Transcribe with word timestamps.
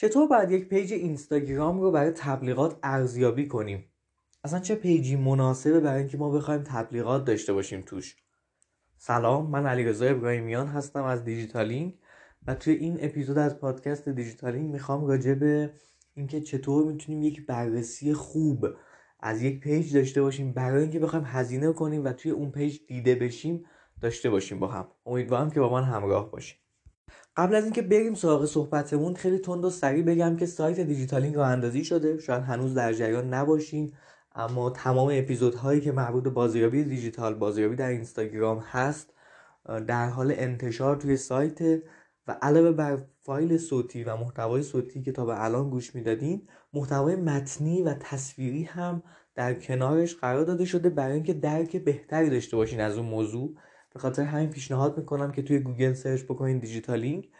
چطور 0.00 0.26
باید 0.26 0.50
یک 0.50 0.68
پیج 0.68 0.92
اینستاگرام 0.92 1.80
رو 1.80 1.90
برای 1.90 2.10
تبلیغات 2.10 2.78
ارزیابی 2.82 3.48
کنیم؟ 3.48 3.84
اصلا 4.44 4.60
چه 4.60 4.74
پیجی 4.74 5.16
مناسبه 5.16 5.80
برای 5.80 5.98
اینکه 5.98 6.18
ما 6.18 6.30
بخوایم 6.30 6.62
تبلیغات 6.62 7.24
داشته 7.24 7.52
باشیم 7.52 7.80
توش؟ 7.80 8.16
سلام 8.96 9.50
من 9.50 9.66
علیرضا 9.66 10.06
ابراهیمیان 10.06 10.66
هستم 10.66 11.04
از 11.04 11.24
دیجیتالینگ 11.24 11.98
و 12.46 12.54
توی 12.54 12.74
این 12.74 12.98
اپیزود 13.00 13.38
از 13.38 13.58
پادکست 13.58 14.08
دیجیتالینگ 14.08 14.70
می‌خوام 14.70 15.06
راجع 15.06 15.34
به 15.34 15.72
اینکه 16.14 16.40
چطور 16.40 16.92
می‌تونیم 16.92 17.22
یک 17.22 17.46
بررسی 17.46 18.14
خوب 18.14 18.66
از 19.20 19.42
یک 19.42 19.60
پیج 19.60 19.96
داشته 19.96 20.22
باشیم 20.22 20.52
برای 20.52 20.82
اینکه 20.82 20.98
بخوایم 20.98 21.24
هزینه 21.28 21.72
کنیم 21.72 22.04
و 22.04 22.12
توی 22.12 22.30
اون 22.30 22.50
پیج 22.50 22.78
دیده 22.86 23.14
بشیم 23.14 23.64
داشته 24.00 24.30
باشیم 24.30 24.58
با 24.58 24.68
هم. 24.68 24.88
امیدوارم 25.06 25.50
که 25.50 25.60
با 25.60 25.72
من 25.72 25.84
همراه 25.84 26.30
باشیم 26.30 26.58
قبل 27.38 27.54
از 27.54 27.64
اینکه 27.64 27.82
بریم 27.82 28.14
سراغ 28.14 28.44
صحبتمون 28.44 29.14
خیلی 29.14 29.38
تند 29.38 29.64
و 29.64 29.70
سریع 29.70 30.04
بگم 30.04 30.36
که 30.36 30.46
سایت 30.46 30.80
دیجیتالینگ 30.80 31.34
راه 31.34 31.48
اندازی 31.48 31.84
شده. 31.84 32.18
شاید 32.18 32.42
هنوز 32.42 32.74
در 32.74 32.92
جریان 32.92 33.34
نباشین 33.34 33.92
اما 34.34 34.70
تمام 34.70 35.08
اپیزودهایی 35.12 35.80
که 35.80 35.92
مربوط 35.92 36.24
به 36.24 36.30
بازیابی 36.30 36.84
دیجیتال 36.84 37.34
بازیابی 37.34 37.76
در 37.76 37.88
اینستاگرام 37.88 38.58
هست 38.58 39.14
در 39.86 40.08
حال 40.08 40.34
انتشار 40.36 40.96
توی 40.96 41.16
سایت 41.16 41.82
و 42.26 42.36
علاوه 42.42 42.72
بر 42.72 42.98
فایل 43.20 43.58
صوتی 43.58 44.04
و 44.04 44.16
محتوای 44.16 44.62
صوتی 44.62 45.02
که 45.02 45.12
تا 45.12 45.24
به 45.24 45.44
الان 45.44 45.70
گوش 45.70 45.94
می‌دادین 45.94 46.48
محتوای 46.72 47.16
متنی 47.16 47.82
و 47.82 47.94
تصویری 47.94 48.62
هم 48.62 49.02
در 49.34 49.54
کنارش 49.54 50.16
قرار 50.16 50.44
داده 50.44 50.64
شده 50.64 50.90
برای 50.90 51.14
اینکه 51.14 51.34
درک 51.34 51.76
بهتری 51.76 52.30
داشته 52.30 52.56
باشین 52.56 52.80
از 52.80 52.98
اون 52.98 53.06
موضوع. 53.06 53.54
به 53.98 54.02
خاطر 54.02 54.22
همین 54.22 54.50
پیشنهاد 54.50 54.98
می‌کنم 54.98 55.32
که 55.32 55.42
توی 55.42 55.58
گوگل 55.58 55.92
سرچ 55.92 56.22
بکنین 56.22 56.58
دیجیتالینگ 56.58 57.30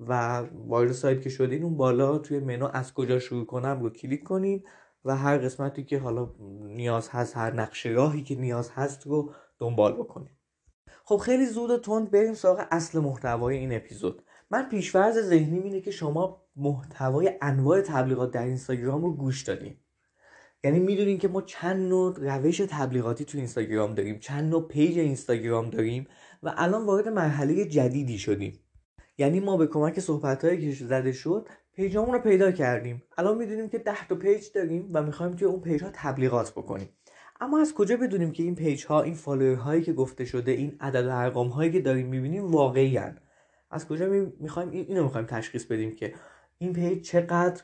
و 0.00 0.38
وارد 0.66 0.92
سایت 0.92 1.22
که 1.22 1.30
شدین 1.30 1.64
اون 1.64 1.76
بالا 1.76 2.18
توی 2.18 2.38
منو 2.38 2.68
از 2.72 2.94
کجا 2.94 3.18
شروع 3.18 3.46
کنم 3.46 3.80
رو 3.80 3.90
کلیک 3.90 4.24
کنین 4.24 4.64
و 5.04 5.16
هر 5.16 5.38
قسمتی 5.38 5.84
که 5.84 5.98
حالا 5.98 6.34
نیاز 6.60 7.08
هست 7.08 7.36
هر 7.36 7.54
نقشه 7.54 7.86
راهی 7.86 8.22
که 8.22 8.34
نیاز 8.34 8.70
هست 8.70 9.06
رو 9.06 9.32
دنبال 9.58 9.92
بکنین. 9.92 10.30
خب 11.04 11.16
خیلی 11.16 11.46
زود 11.46 11.70
و 11.70 11.78
تند 11.78 12.10
بریم 12.10 12.34
سراغ 12.34 12.66
اصل 12.70 12.98
محتوای 12.98 13.56
این 13.56 13.76
اپیزود. 13.76 14.22
من 14.50 14.68
پیشفرض 14.68 15.18
ذهنی 15.18 15.58
اینه 15.58 15.80
که 15.80 15.90
شما 15.90 16.42
محتوای 16.56 17.38
انواع 17.42 17.80
تبلیغات 17.80 18.30
در 18.30 18.44
اینستاگرام 18.44 19.02
رو 19.02 19.12
گوش 19.12 19.42
دادین. 19.42 19.76
یعنی 20.64 20.78
می‌دونین 20.78 21.18
که 21.18 21.28
ما 21.28 21.42
چند 21.42 21.88
نوع 21.88 22.14
روش 22.18 22.58
تبلیغاتی 22.58 23.24
تو 23.24 23.38
اینستاگرام 23.38 23.94
داریم 23.94 24.18
چند 24.18 24.50
نوع 24.50 24.68
پیج 24.68 24.98
اینستاگرام 24.98 25.70
داریم 25.70 26.06
و 26.42 26.54
الان 26.56 26.86
وارد 26.86 27.08
مرحله 27.08 27.64
جدیدی 27.64 28.18
شدیم. 28.18 28.58
یعنی 29.18 29.40
ما 29.40 29.56
به 29.56 29.66
کمک 29.66 30.00
صحبتهایی 30.00 30.74
که 30.74 30.84
زده 30.84 31.12
شد 31.12 31.48
پیجامون 31.74 32.14
رو 32.14 32.20
پیدا 32.20 32.52
کردیم. 32.52 33.02
الان 33.18 33.38
می‌دونیم 33.38 33.68
که 33.68 33.78
ده 33.78 34.08
تا 34.08 34.14
پیج 34.14 34.44
داریم 34.54 34.90
و 34.92 35.02
می‌خوایم 35.02 35.36
که 35.36 35.46
اون 35.46 35.60
پیج 35.60 35.82
ها 35.82 35.90
تبلیغات 35.92 36.50
بکنیم. 36.50 36.88
اما 37.40 37.60
از 37.60 37.74
کجا 37.74 37.96
بدونیم 37.96 38.32
که 38.32 38.42
این 38.42 38.54
پیج 38.54 38.84
ها 38.86 39.02
این 39.02 39.14
فالوور 39.14 39.54
هایی 39.54 39.82
که 39.82 39.92
گفته 39.92 40.24
شده 40.24 40.50
این 40.50 40.76
عدد 40.80 41.06
و 41.06 41.10
ارقام 41.10 41.48
هایی 41.48 41.72
که 41.72 41.80
داریم 41.80 42.06
می‌بینیم 42.06 42.46
واقعی 42.46 43.00
از 43.70 43.88
کجا 43.88 44.06
می‌خوایم 44.40 44.70
اینو 44.70 45.02
می‌خوایم 45.02 45.26
تشخیص 45.26 45.64
بدیم 45.64 45.94
که 45.94 46.14
این 46.58 46.72
پیج 46.72 47.04
چقدر 47.04 47.62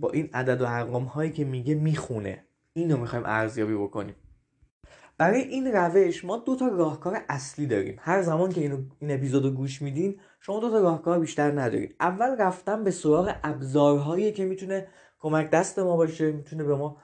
با 0.00 0.10
این 0.12 0.30
عدد 0.34 0.60
و 0.60 0.64
ارقام 0.68 1.04
هایی 1.04 1.30
که 1.32 1.44
میگه 1.44 1.74
می‌خونه. 1.74 2.44
اینو 2.72 2.96
می‌خوایم 2.96 3.24
ارزیابی 3.26 3.74
بکنیم. 3.74 4.14
برای 5.18 5.40
این 5.40 5.66
روش 5.66 6.24
ما 6.24 6.36
دو 6.36 6.56
تا 6.56 6.68
راهکار 6.68 7.18
اصلی 7.28 7.66
داریم. 7.66 7.96
هر 7.98 8.22
زمان 8.22 8.52
که 8.52 8.60
اینو 8.60 8.78
این 8.98 9.10
اپیزودو 9.10 9.50
گوش 9.50 9.82
میدین 9.82 10.20
شما 10.40 10.60
دو 10.60 10.70
تا 10.70 10.80
راهکار 10.80 11.18
بیشتر 11.20 11.60
ندارید 11.60 11.96
اول 12.00 12.36
رفتن 12.38 12.84
به 12.84 12.90
سراغ 12.90 13.34
ابزارهایی 13.44 14.32
که 14.32 14.44
می‌تونه 14.44 14.88
کمک 15.18 15.50
دست 15.50 15.78
ما 15.78 15.96
باشه 15.96 16.32
می‌تونه 16.32 16.64
به 16.64 16.76
ما 16.76 16.96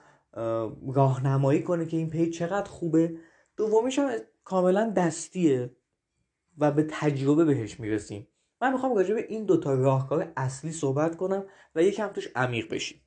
راهنمایی 0.93 1.63
کنه 1.63 1.85
که 1.85 1.97
این 1.97 2.09
پیج 2.09 2.37
چقدر 2.37 2.69
خوبه. 2.69 3.15
دومیش 3.57 3.99
هم 3.99 4.09
کاملا 4.43 4.89
دستیه 4.89 5.75
و 6.57 6.71
به 6.71 6.87
تجربه 6.89 7.45
بهش 7.45 7.79
می‌رسیم. 7.79 8.27
من 8.61 8.73
می‌خوام 8.73 8.95
راجع 8.95 9.13
به 9.13 9.25
این 9.29 9.45
دوتا 9.45 9.73
راهکار 9.73 10.33
اصلی 10.37 10.71
صحبت 10.71 11.15
کنم 11.15 11.45
و 11.75 11.83
یکم 11.83 12.07
توش 12.07 12.27
عمیق 12.35 12.73
بشیم. 12.73 13.01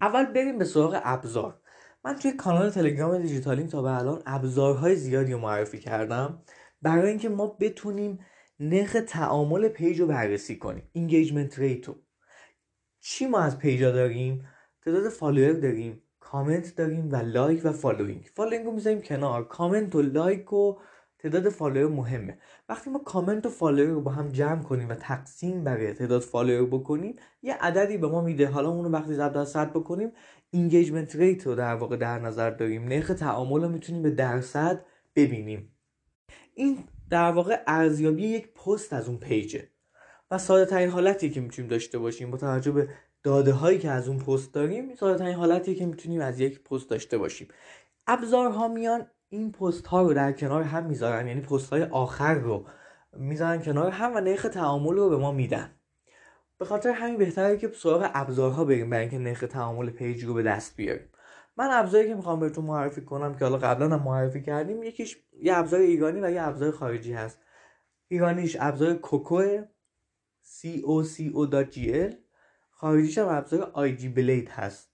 اول 0.00 0.24
بریم 0.24 0.58
به 0.58 0.64
سراغ 0.64 1.00
ابزار. 1.04 1.60
من 2.04 2.16
توی 2.16 2.32
کانال 2.32 2.70
تلگرام 2.70 3.18
دیجیتالیم 3.18 3.66
تا 3.66 3.82
به 3.82 3.98
الان 3.98 4.22
ابزارهای 4.26 4.96
زیادی 4.96 5.32
رو 5.32 5.38
معرفی 5.38 5.78
کردم 5.78 6.42
برای 6.82 7.08
اینکه 7.08 7.28
ما 7.28 7.46
بتونیم 7.46 8.18
نرخ 8.60 8.96
تعامل 9.08 9.68
پیج 9.68 10.00
رو 10.00 10.06
بررسی 10.06 10.56
کنیم. 10.58 10.88
engagement 10.92 11.58
rate 11.58 11.87
و 11.87 11.94
چی 13.00 13.26
ما 13.26 13.40
از 13.40 13.58
پیجا 13.58 13.92
داریم؟ 13.92 14.48
تعداد 14.84 15.08
فالوور 15.08 15.52
داریم 15.52 16.02
کامنت 16.20 16.76
داریم 16.76 17.12
و 17.12 17.16
لایک 17.16 17.60
و 17.64 17.72
following 17.72 18.30
following 18.34 18.66
رو 18.66 18.72
می‌ذاریم 18.72 19.02
کنار. 19.02 19.48
کامنت 19.48 19.94
و 19.94 20.02
لایک 20.02 20.52
و 20.52 20.76
تعداد 21.22 21.48
فالوور 21.48 21.88
مهمه. 21.94 22.38
وقتی 22.68 22.90
ما 22.90 22.98
کامنت 22.98 23.46
و 23.46 23.48
فالوور 23.48 23.90
رو 23.90 24.00
با 24.00 24.10
هم 24.10 24.28
جمع 24.28 24.62
کنیم 24.62 24.88
و 24.88 24.94
تقسیم 24.94 25.64
برای 25.64 25.92
تعداد 25.92 26.20
فالوور 26.20 26.78
بکنیم 26.78 27.16
یه 27.42 27.54
عددی 27.54 27.96
به 27.96 28.08
ما 28.08 28.20
میده. 28.20 28.46
حالا 28.46 28.70
اون 28.70 28.84
رو 28.84 28.90
وقتی 28.90 29.14
ضرب 29.14 29.32
در 29.32 29.44
صد 29.44 29.70
بکنیم 29.70 30.12
engagement 30.50 31.16
rate 31.16 31.46
رو 31.46 31.54
در 31.54 31.74
واقع 31.74 31.96
در 31.96 32.18
نظر 32.18 32.50
داریم 32.50 32.84
نرخ 32.84 33.14
تعامل 33.14 33.62
رو 33.62 33.68
می‌تونیم 33.68 34.02
به 34.02 34.10
درصد 34.10 34.84
ببینیم. 35.16 35.76
این 36.54 36.78
در 37.10 37.30
واقع 37.30 37.62
ارزیابی 37.66 38.26
یک 38.26 38.54
پست 38.54 38.92
از 38.92 39.08
اون 39.08 39.18
پیجه. 39.18 39.68
و 40.30 40.38
ساده 40.38 40.64
ترین 40.64 40.88
حالتی 40.88 41.30
که 41.30 41.40
می‌تونیم 41.40 41.70
داشته 41.70 41.98
باشیم 41.98 42.30
با 42.30 42.38
توجه 42.38 42.70
به 42.70 42.88
داده 43.22 43.52
هایی 43.52 43.78
که 43.78 43.90
از 43.90 44.08
اون 44.08 44.18
پست 44.18 44.54
داریم 44.54 44.94
ساده 44.94 45.18
ترین 45.18 45.34
حالتی 45.34 45.74
که 45.74 45.86
می‌تونیم 45.86 46.20
از 46.20 46.40
یک 46.40 46.64
پست 46.64 46.90
داشته 46.90 47.18
باشیم. 47.18 47.48
ابزارها 48.06 48.68
میان 48.68 49.06
این 49.32 49.52
پست 49.52 49.86
ها 49.86 50.02
رو 50.02 50.14
در 50.14 50.32
کنار 50.32 50.62
هم 50.62 50.86
می‌ذارن 50.86 51.26
یعنی 51.26 51.40
پست 51.40 51.70
های 51.70 51.82
آخر 51.82 52.34
رو 52.34 52.66
می‌ذارن 53.12 53.62
کنار 53.62 53.90
هم 53.90 54.16
و 54.16 54.20
نرخ 54.20 54.42
تعامل 54.42 54.96
رو 54.96 55.08
به 55.08 55.16
ما 55.16 55.32
میدن. 55.32 55.70
به 56.58 56.64
خاطر 56.64 56.90
همین 56.90 57.16
بهتره 57.16 57.56
که 57.56 57.68
سراغ 57.68 58.10
ابزارها 58.14 58.64
بریم 58.64 58.90
برای 58.90 59.02
اینکه 59.02 59.18
نرخ 59.18 59.40
تعامل 59.40 59.90
پیج 59.90 60.24
رو 60.24 60.34
به 60.34 60.42
دست 60.42 60.76
بیاریم. 60.76 61.08
من 61.56 61.68
ابزاری 61.72 62.08
که 62.08 62.14
می‌خوام 62.14 62.40
بهتون 62.40 62.64
معرفی 62.64 63.00
کنم 63.00 63.34
که 63.34 63.44
حالا 63.44 63.58
قبلا 63.58 63.88
هم 63.88 64.02
معرفی 64.02 64.42
کردیم 64.42 64.82
یکیش 64.82 65.18
یه 65.42 65.56
ابزار 65.56 65.80
ایرانی 65.80 66.20
و 66.20 66.30
یه 66.30 66.42
ابزار 66.42 66.70
خارجی 66.70 67.12
هست. 67.12 67.38
ایرانیش 68.08 68.56
ابزار 68.60 68.94
کوکو 68.94 69.42
C 70.42 70.66
O 70.66 71.06
C 71.06 71.32
O 71.34 71.54
L 71.76 72.14
خارجیش 72.70 73.18
هم 73.18 73.28
ابزار 73.28 73.72
IG 73.74 74.00
Blade 74.00 74.50
هست. 74.50 74.90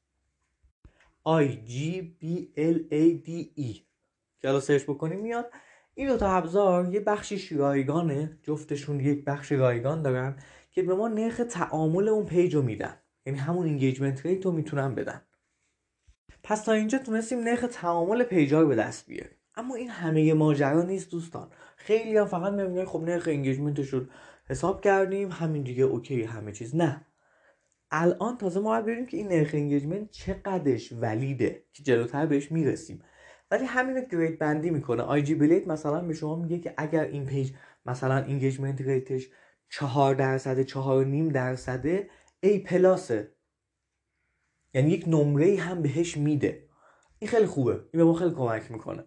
I 1.26 1.47
الان 4.46 4.60
سرچ 4.60 4.82
بکنیم 4.82 5.20
میاد. 5.20 5.52
این 5.94 6.08
دو 6.08 6.16
تا 6.16 6.30
ابزار 6.30 6.94
یه 6.94 7.00
بخشی 7.00 7.56
رایگانه 7.56 8.38
جفتشون 8.42 9.00
یک 9.00 9.24
بخش 9.24 9.52
رایگان 9.52 10.02
دارن 10.02 10.36
که 10.70 10.82
به 10.82 10.94
ما 10.94 11.08
نرخ 11.08 11.40
تعامل 11.50 12.08
اون 12.08 12.26
پیج 12.26 12.54
رو 12.54 12.62
میدن. 12.62 12.96
یعنی 13.26 13.38
همون 13.38 13.66
engagement 13.66 14.26
rate 14.26 14.44
رو 14.44 14.52
می‌تونن 14.52 14.94
بدن. 14.94 15.22
پس 16.42 16.64
تا 16.64 16.72
اینجا 16.72 16.98
تونستیم 16.98 17.38
نرخ 17.38 17.64
تعامل 17.72 18.22
پیجا 18.22 18.60
رو 18.60 18.68
به 18.68 18.74
دست 18.74 19.06
بیاریم. 19.06 19.36
اما 19.54 19.74
این 19.74 19.90
همه 19.90 20.34
ماجرا 20.34 20.82
نیست 20.82 21.10
دوستان. 21.10 21.50
خیلی 21.76 22.16
هم 22.16 22.26
فقط 22.26 22.52
میگن 22.52 22.84
خب 22.84 23.00
نرخ 23.00 23.28
engagement 23.28 23.78
ش 23.78 23.88
رو 23.88 24.06
حساب 24.48 24.80
کردیم 24.80 25.30
همین 25.30 25.62
دیگه 25.62 25.84
okay 25.84 26.22
همه 26.22 26.52
چیز. 26.52 26.76
نه. 26.76 27.06
الان 27.90 28.38
تازه 28.38 28.60
ما 28.60 28.70
باید 28.70 28.84
ببینیم 28.84 29.06
که 29.06 29.16
این 29.16 29.28
نرخ 29.28 29.50
engagement 29.54 30.10
چقدرش 30.10 30.92
valid 30.92 31.52
ه 31.52 31.64
که 31.72 31.82
جلوتر 31.82 32.26
بهش 32.26 32.52
می‌رسیم. 32.52 33.02
ولی 33.50 33.64
همین 33.64 34.04
grade 34.12 34.38
بندی 34.38 34.70
می‌کنه. 34.70 35.02
IG 35.02 35.34
Blade 35.34 35.69
مثلا 35.68 36.00
به 36.00 36.14
شما 36.14 36.36
میگه 36.36 36.58
که 36.58 36.74
اگر 36.76 37.04
این 37.04 37.26
پیج 37.26 37.52
مثلا 37.86 38.16
engagement 38.16 38.80
rate 38.80 39.12
ش 39.12 39.28
چهار 39.68 40.14
درصد 40.14 40.62
چهار 40.62 41.04
نیم 41.04 41.28
درصده 41.28 42.10
A 42.41 42.58
plus 42.58 43.08
ه. 43.08 43.32
یعنی 44.74 44.91
یک 44.91 45.04
نمره 45.09 45.56
هم 45.56 45.82
بهش 45.82 46.16
میده. 46.16 46.68
این 47.18 47.30
خیلی 47.30 47.47
خوبه. 47.47 47.72
این 47.72 47.88
به 47.92 48.04
ما 48.04 48.15
خیلی 48.15 48.34
کمک 48.34 48.71
می‌کنه. 48.71 49.04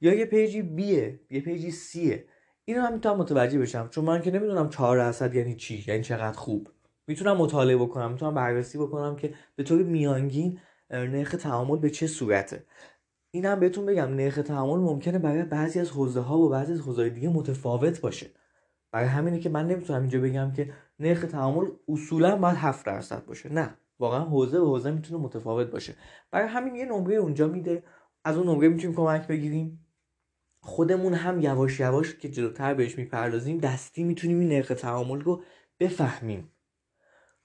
یا 0.00 0.14
یه 0.14 0.24
پیجی 0.24 0.62
B 0.62 0.91
ه 0.91 1.20
یه 1.30 1.40
پیجی 1.40 1.70
C 1.70 1.88
ه. 1.88 2.24
اینو 2.64 2.80
هم 2.80 2.92
می‌تونم 2.92 3.16
متوجه 3.16 3.58
بشم. 3.58 3.88
چون 3.88 4.04
من 4.04 4.22
که 4.22 4.30
نمی‌دونم 4.30 4.68
چهار 4.68 4.96
درصد 4.96 5.34
یعنی 5.34 5.56
چی 5.56 5.84
یعنی 5.86 6.02
چقدر 6.02 6.36
خوب. 6.36 6.68
می‌تونم 7.06 7.36
مطالعه 7.36 7.76
بکنم 7.76 8.12
می‌تونم 8.12 8.34
بررسی 8.34 8.78
بکنم 8.78 9.16
که 9.16 9.34
به 9.56 9.62
طور 9.62 9.82
میانگین 9.82 10.60
نرخ 10.90 11.30
تعامل 11.36 11.78
به 11.78 11.90
چه 11.90 12.06
صورته. 12.06 12.66
این 13.34 13.44
هم 13.44 13.60
بهتون 13.60 13.86
بگم 13.86 14.14
نرخ 14.14 14.34
تعامل 14.34 14.80
ممکنه 14.80 15.18
برای 15.18 15.42
بعضی 15.42 15.80
از 15.80 15.90
حوزه 15.90 16.20
ها 16.20 16.38
و 16.38 16.48
بعضی 16.48 16.72
از 16.72 16.80
حوزه 16.80 17.08
دیگه 17.08 17.28
متفاوت 17.28 18.00
باشه. 18.00 18.26
برای 18.92 19.08
همینه 19.08 19.40
که 19.40 19.48
من 19.48 19.66
نمی‌تونم 19.66 20.00
اینجا 20.00 20.20
بگم 20.20 20.52
که 20.52 20.72
نرخ 20.98 21.24
تعامل 21.24 21.66
اصولا 21.88 22.36
باید 22.36 22.56
7 22.56 22.86
درصد 22.86 23.24
باشه. 23.24 23.52
نه 23.52 23.74
واقعا 23.98 24.24
حوزه 24.24 24.60
به 24.60 24.66
حوزه 24.66 24.90
می‌تونه 24.90 25.24
متفاوت 25.24 25.66
باشه. 25.66 25.94
برای 26.30 26.48
همین 26.48 26.74
یه 26.74 26.84
نمره 26.84 27.14
اونجا 27.14 27.48
میده. 27.48 27.82
از 28.24 28.36
اون 28.36 28.48
نمره 28.48 28.68
می‌تونیم 28.68 28.96
کمک 28.96 29.26
بگیریم. 29.26 29.86
خودمون 30.60 31.14
هم 31.14 31.40
یواش 31.40 31.80
یواش 31.80 32.16
که 32.16 32.28
جلوتر 32.28 32.74
بهش 32.74 32.98
می‌پردازیم 32.98 33.58
دستی 33.58 34.04
می‌تونیم 34.04 34.40
این 34.40 34.48
نرخ 34.48 34.68
تعامل 34.68 35.20
رو 35.20 35.42
بفهمیم. 35.80 36.50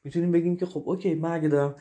می‌تونیم 0.03 0.31
بگیم 0.31 0.57
که 0.57 0.65
خب 0.65 0.83
okay 0.85 1.15
من 1.15 1.31
اگه 1.31 1.47
دارم 1.47 1.75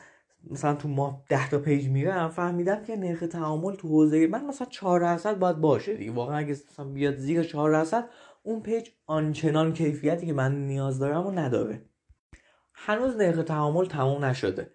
مثلا 0.51 0.75
تو 0.75 0.87
ماه 0.87 1.23
10 1.29 1.49
تا 1.49 1.59
پیج 1.59 1.87
میرم 1.87 2.29
فهمیدم 2.29 2.83
که 2.83 2.95
نرخ 2.95 3.19
تعامل 3.19 3.75
تو 3.75 3.87
حوزه 3.87 4.27
من 4.27 4.45
مثلا 4.45 4.67
4 4.67 4.99
درصد 4.99 5.39
باید 5.39 5.57
باشه 5.57 5.95
دیگه. 5.95 6.11
واقعا 6.11 6.37
اگه 6.37 6.51
مثلا 6.51 6.85
بیاد 6.85 7.15
زیر 7.15 7.43
4 7.43 7.71
درصد 7.71 8.09
اون 8.43 8.61
پیج 8.61 8.89
آنچنان 9.05 9.73
کیفیتی 9.73 10.25
که 10.25 10.33
من 10.33 10.67
نیاز 10.67 10.99
دارم 10.99 11.27
و 11.27 11.31
نداره. 11.31 11.85
هنوز 12.73 13.15
نرخ 13.15 13.43
تعامل 13.43 13.85
تموم 13.85 14.25
نشده. 14.25 14.71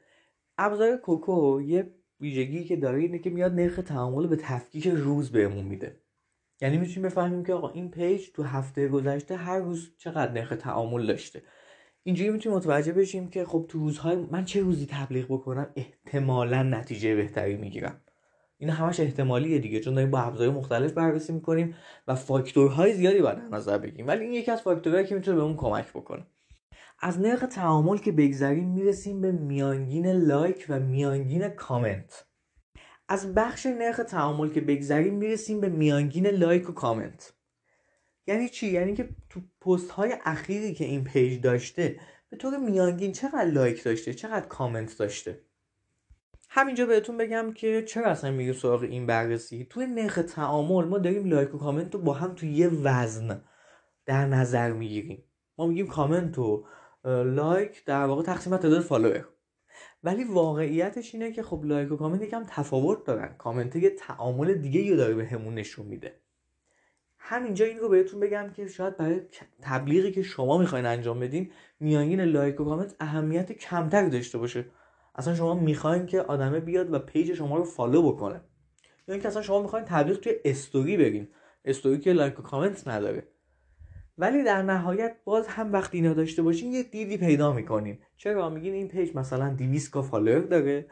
ابزار 0.58 0.96
کوکو 0.96 1.60
یه 1.60 1.94
ویژگی 2.20 2.64
که 2.64 2.76
داره 2.76 2.98
اینه 2.98 3.18
که 3.18 3.30
میاد 3.30 3.52
نرخ 3.52 3.76
تعامل 3.76 4.26
به 4.26 4.36
تفکیک 4.36 4.86
روز 4.86 5.32
بهمون 5.32 5.64
میده. 5.64 6.00
یعنی 6.60 6.78
می‌تونیم 6.78 7.02
بفهمیم 7.02 7.44
که 7.44 7.54
آقا 7.54 7.68
این 7.68 7.90
پیج 7.90 8.30
تو 8.34 8.42
هفته 8.42 8.88
گذشته 8.88 9.36
هر 9.36 9.58
روز 9.58 9.90
چقدر 9.98 10.32
نرخ 10.32 10.56
تعامل 10.56 11.06
داشته. 11.06 11.42
اینجوری 12.06 12.30
می‌تونیم 12.30 12.58
متوجه 12.58 12.92
بشیم 12.92 13.28
که 13.28 13.44
خب 13.44 13.64
تو 13.68 13.78
روزهای 13.78 14.16
من 14.16 14.44
چه 14.44 14.60
روزی 14.60 14.86
تبلیغ 14.86 15.26
بکنم؟ 15.26 15.66
احتمالا 15.76 16.62
نتیجه 16.62 17.14
بهتری 17.14 17.56
می‌گیرم. 17.56 18.00
این 18.58 18.70
همش 18.70 19.00
احتمالیه 19.00 19.58
دیگه 19.58 19.80
چون 19.80 19.94
داریم 19.94 20.10
با 20.10 20.20
ابزار 20.20 20.50
مختلف 20.50 20.92
بررسی 20.92 21.32
می‌کنیم 21.32 21.74
و 22.08 22.14
فاکتورهای 22.14 22.94
زیادی 22.94 23.20
باید 23.20 23.38
نظر 23.38 23.78
بگیریم. 23.78 24.06
ولی 24.06 24.24
این 24.24 24.32
یکی 24.32 24.50
از 24.50 24.62
فاکتورهایی 24.62 25.06
که 25.06 25.14
می‌تونه 25.14 25.36
به 25.36 25.42
اون 25.42 25.56
کمک 25.56 25.90
بکنه. 25.90 26.26
از 27.00 27.20
نرخ 27.20 27.40
تعامل 27.40 27.98
که 27.98 28.12
بگذریم 28.12 28.68
می‌رسیم 28.68 29.20
به 29.20 29.32
میانگین 29.32 30.06
لایک 30.06 30.66
و 30.68 30.80
میانگین 30.80 31.48
کامنت. 31.48 32.26
از 33.08 33.34
بخش 33.34 33.66
نرخ 33.66 34.00
تعامل 34.08 34.48
که 34.48 34.60
بگذریم 34.60 35.14
می‌رسیم 35.14 35.60
به 35.60 35.68
میانگین 35.68 36.26
لایک 36.26 36.70
و 36.70 36.72
کامنت. 36.72 37.33
یعنی 38.26 38.48
چی؟ 38.48 38.66
یعنی 38.66 38.94
که 38.94 39.08
تو 39.30 39.40
پست 39.60 39.90
های 39.90 40.14
اخیری 40.24 40.74
که 40.74 40.84
این 40.84 41.04
پیج 41.04 41.40
داشته 41.40 42.00
به 42.30 42.36
طور 42.36 42.56
میانگین 42.56 43.12
چقدر 43.12 43.44
لایک 43.44 43.84
داشته؟ 43.84 44.14
چقدر 44.14 44.46
کامنت 44.46 44.98
داشته؟ 44.98 45.40
همینجا 46.48 46.86
بهتون 46.86 47.16
بگم 47.16 47.52
که 47.52 47.82
چرا 47.82 48.06
اصلا 48.06 48.30
میریم 48.30 48.52
سراغ 48.52 48.82
این 48.82 49.06
بررسی؟ 49.06 49.66
توی 49.70 49.86
نرخ 49.86 50.18
تعامل 50.28 50.84
ما 50.84 50.98
داریم 50.98 51.24
لایک 51.24 51.54
و 51.54 51.58
کامنت 51.58 51.94
رو 51.94 52.00
با 52.00 52.12
هم 52.12 52.34
توی 52.34 52.52
یه 52.52 52.68
وزن 52.68 53.44
در 54.06 54.26
نظر 54.26 54.72
می‌گیریم. 54.72 55.24
ما 55.58 55.66
میگیم 55.66 55.86
کامنت 55.86 56.38
و 56.38 56.66
لایک 57.24 57.84
در 57.84 58.04
واقع 58.04 58.22
تقسیم 58.22 58.56
تعداد 58.56 58.82
فالوور. 58.82 59.28
ولی 60.02 60.24
واقعیتش 60.24 61.14
اینه 61.14 61.32
که 61.32 61.42
خب 61.42 61.64
لایک 61.64 61.92
و 61.92 61.96
کامنت 61.96 62.22
یکم 62.22 62.44
تفاوت 62.48 63.04
دارن. 63.04 63.34
کامنت 63.38 63.76
یه 63.76 63.90
تعامل 63.90 64.54
دیگه 64.54 64.90
رو 64.90 64.96
داره 64.96 65.14
بهمون 65.14 65.54
نشون 65.54 65.86
میده. 65.86 66.23
همینجا 67.26 67.64
این 67.64 67.78
رو 67.78 67.88
بهتون 67.88 68.20
بگم 68.20 68.50
که 68.56 68.66
شاید 68.66 68.96
برای 68.96 69.20
تبلیغی 69.62 70.12
که 70.12 70.22
شما 70.22 70.58
می‌خواین 70.58 70.86
انجام 70.86 71.20
بدین 71.20 71.50
میانگین 71.80 72.20
لایک 72.20 72.60
و 72.60 72.64
کامنت 72.64 72.94
اهمیت 73.00 73.52
کمتر 73.52 74.08
داشته 74.08 74.38
باشه. 74.38 74.64
اصلا 75.14 75.34
شما 75.34 75.54
می‌خواین 75.54 76.06
که 76.06 76.20
آدمه 76.20 76.60
بیاد 76.60 76.94
و 76.94 76.98
پیج 76.98 77.34
شما 77.34 77.56
رو 77.56 77.64
فالو 77.64 78.12
بکنه. 78.12 78.40
یا 79.08 79.14
اینکه 79.14 79.28
اصلا 79.28 79.42
شما 79.42 79.62
می‌خواین 79.62 79.84
تبلیغ 79.84 80.20
توی 80.20 80.32
استوری 80.44 80.96
برین. 80.96 81.28
استوری 81.64 81.98
که 81.98 82.12
لایک 82.12 82.38
و 82.38 82.42
کامنت 82.42 82.88
نداره. 82.88 83.28
ولی 84.18 84.44
در 84.44 84.62
نهایت 84.62 85.16
باز 85.24 85.46
هم 85.46 85.72
وقتی 85.72 85.98
اینا 85.98 86.14
داشته 86.14 86.42
باشین 86.42 86.72
یه 86.72 86.82
دیدی 86.82 87.16
پیدا 87.16 87.52
می‌کنین. 87.52 87.98
چرا؟ 88.16 88.50
میگین 88.50 88.74
این 88.74 88.88
پیج 88.88 89.16
مثلا 89.16 89.54
200 89.54 89.92
K 89.92 90.02
فالوور 90.02 90.40
داره. 90.40 90.86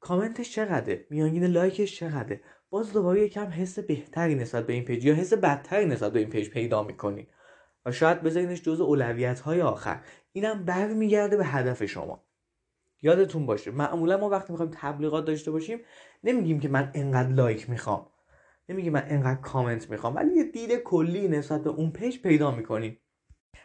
کامنتش 0.00 0.52
چقدره؟ 0.52 1.06
میانگین 1.10 1.44
لایکش 1.44 1.96
چقدره؟ 1.96 2.40
باز 2.74 2.92
دوباره 2.92 3.22
یکم 3.22 3.46
حس 3.46 3.78
بهتری 3.78 4.34
نسبت 4.34 4.66
به 4.66 4.72
این 4.72 4.84
پیج 4.84 5.04
یا 5.04 5.14
حس 5.14 5.32
بدتری 5.32 5.86
نسبت 5.86 6.12
به 6.12 6.18
این 6.18 6.28
پیج 6.28 6.50
پیدا 6.50 6.82
می‌کنین 6.82 7.26
و 7.86 7.92
شاید 7.92 8.22
بذارینش 8.22 8.62
جز 8.62 8.80
اولویت 8.80 9.40
های 9.40 9.62
آخر. 9.62 10.00
اینم 10.32 10.64
برمیگرده 10.64 11.36
به 11.36 11.44
هدف 11.44 11.84
شما. 11.84 12.24
یادتون 13.02 13.46
باشه 13.46 13.70
معمولا 13.70 14.16
ما 14.16 14.28
وقتی 14.28 14.52
می‌خوایم 14.52 14.72
تبلیغات 14.74 15.24
داشته 15.24 15.50
باشیم 15.50 15.78
نمیگیم 16.24 16.60
که 16.60 16.68
من 16.68 16.90
انقدر 16.94 17.28
لایک 17.28 17.70
می‌خوام. 17.70 18.06
نمیگیم 18.68 18.92
من 18.92 19.04
انقدر 19.08 19.40
کامنت 19.40 19.90
می‌خوام 19.90 20.16
ولی 20.16 20.34
یه 20.34 20.44
دید 20.44 20.74
کلی 20.74 21.28
نسبت 21.28 21.64
به 21.64 21.70
اون 21.70 21.90
پیج 21.90 22.22
پیدا 22.22 22.50
می‌کنیم. 22.50 22.98